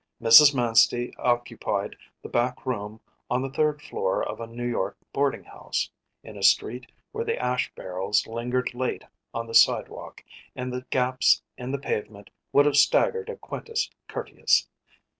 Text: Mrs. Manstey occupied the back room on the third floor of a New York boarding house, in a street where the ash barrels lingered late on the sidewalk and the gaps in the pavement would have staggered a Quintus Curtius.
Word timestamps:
Mrs. 0.19 0.55
Manstey 0.55 1.13
occupied 1.19 1.95
the 2.23 2.27
back 2.27 2.65
room 2.65 2.99
on 3.29 3.43
the 3.43 3.51
third 3.51 3.83
floor 3.83 4.27
of 4.27 4.39
a 4.41 4.47
New 4.47 4.65
York 4.67 4.97
boarding 5.13 5.43
house, 5.43 5.91
in 6.23 6.35
a 6.35 6.41
street 6.41 6.91
where 7.11 7.23
the 7.23 7.37
ash 7.37 7.71
barrels 7.75 8.25
lingered 8.25 8.73
late 8.73 9.03
on 9.31 9.45
the 9.45 9.53
sidewalk 9.53 10.23
and 10.55 10.73
the 10.73 10.87
gaps 10.89 11.43
in 11.55 11.69
the 11.71 11.77
pavement 11.77 12.31
would 12.51 12.65
have 12.65 12.77
staggered 12.77 13.29
a 13.29 13.35
Quintus 13.37 13.91
Curtius. 14.07 14.67